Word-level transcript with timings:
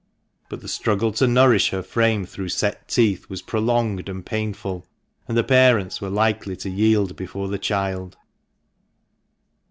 But 0.49 0.61
the 0.61 0.67
struggle 0.67 1.11
to 1.11 1.27
nourish 1.27 1.69
her 1.69 1.83
frame 1.83 2.25
through 2.25 2.49
set 2.49 2.87
teeth 2.87 3.29
was 3.29 3.43
prolonged 3.43 4.09
and 4.09 4.25
painful, 4.25 4.87
and 5.27 5.37
the 5.37 5.43
parents 5.43 6.01
were 6.01 6.09
likely 6.09 6.55
to 6.55 6.71
yield 6.71 7.15
before 7.15 7.47
the 7.49 7.59
child. 7.59 8.17